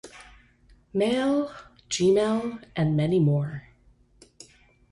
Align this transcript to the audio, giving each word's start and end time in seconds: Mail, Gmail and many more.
Mail, 0.93 1.53
Gmail 1.87 2.63
and 2.75 2.97
many 2.97 3.19
more. 3.19 3.67